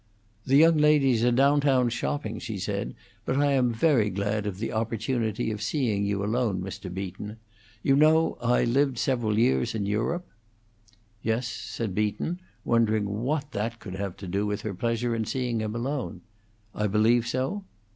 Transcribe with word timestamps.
"The 0.47 0.55
young 0.55 0.77
ladies 0.79 1.23
are 1.23 1.31
down 1.31 1.61
town 1.61 1.89
shopping," 1.89 2.39
she 2.39 2.57
said, 2.57 2.95
"but 3.23 3.37
I 3.37 3.51
am 3.51 3.71
very 3.71 4.09
glad 4.09 4.47
of 4.47 4.57
the 4.57 4.73
opportunity 4.73 5.51
of 5.51 5.61
seeing 5.61 6.05
you 6.07 6.25
alone, 6.25 6.59
Mr. 6.59 6.91
Beaton. 6.91 7.37
You 7.83 7.95
know 7.95 8.35
I 8.41 8.63
lived 8.63 8.97
several 8.97 9.37
years 9.37 9.75
in 9.75 9.85
Europe." 9.85 10.25
"Yes," 11.21 11.45
said 11.47 11.93
Beaton, 11.93 12.39
wondering 12.65 13.07
what 13.21 13.51
that 13.51 13.77
could 13.77 13.93
have 13.93 14.17
to 14.17 14.27
do 14.27 14.47
with 14.47 14.61
her 14.63 14.73
pleasure 14.73 15.13
in 15.13 15.25
seeing 15.25 15.59
him 15.59 15.75
alone. 15.75 16.21
"I 16.73 16.87
believe 16.87 17.27
so?" 17.27 17.65